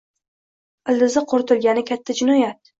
ildizi 0.95 1.25
quritilgani– 1.35 1.87
katta 1.93 2.21
jinoyat. 2.25 2.63